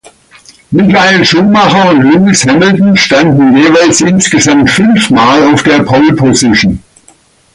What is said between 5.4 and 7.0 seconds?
auf der Pole-Position.